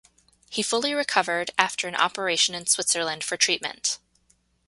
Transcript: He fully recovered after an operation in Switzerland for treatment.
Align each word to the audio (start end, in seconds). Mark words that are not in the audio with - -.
He 0.49 0.63
fully 0.63 0.95
recovered 0.95 1.51
after 1.59 1.87
an 1.87 1.93
operation 1.95 2.55
in 2.55 2.65
Switzerland 2.65 3.23
for 3.23 3.37
treatment. 3.37 3.99